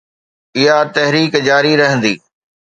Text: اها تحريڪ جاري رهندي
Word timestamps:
اها 0.57 0.77
تحريڪ 0.95 1.33
جاري 1.49 1.73
رهندي 1.81 2.13